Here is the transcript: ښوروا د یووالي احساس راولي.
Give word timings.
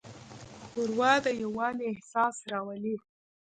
ښوروا 0.69 1.11
د 1.25 1.27
یووالي 1.43 1.83
احساس 1.93 2.35
راولي. 2.51 2.95